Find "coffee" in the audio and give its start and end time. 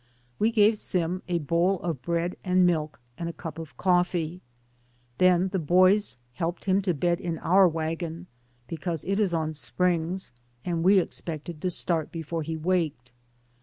3.77-4.41